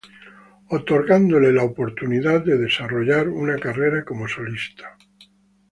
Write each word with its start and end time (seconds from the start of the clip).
Otorgándole 0.69 1.51
la 1.53 1.61
oportunidad 1.63 2.43
de 2.43 2.57
desarrollar 2.57 3.29
una 3.29 3.59
carrera 3.59 4.03
como 4.03 4.27
solista. 4.27 4.97